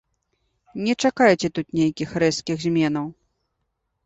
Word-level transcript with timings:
Не 0.87 0.93
чакайце 1.03 1.47
тут 1.57 1.67
нейкіх 1.81 2.17
рэзкіх 2.25 2.57
зменаў. 2.65 3.07